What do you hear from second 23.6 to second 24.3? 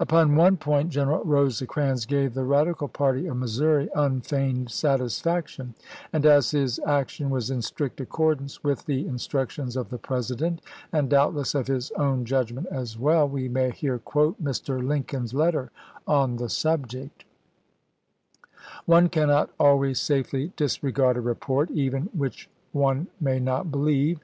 believe.